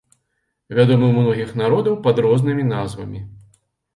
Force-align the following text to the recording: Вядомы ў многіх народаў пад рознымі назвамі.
Вядомы 0.77 1.05
ў 1.07 1.15
многіх 1.25 1.51
народаў 1.61 1.97
пад 2.07 2.21
рознымі 2.27 2.63
назвамі. 2.73 3.21